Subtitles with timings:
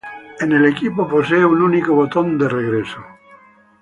[0.39, 3.05] En el equipo posee un único botón de regreso.